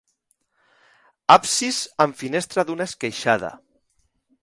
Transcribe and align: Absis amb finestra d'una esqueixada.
Absis 1.35 1.83
amb 2.07 2.19
finestra 2.25 2.67
d'una 2.71 2.91
esqueixada. 2.93 3.57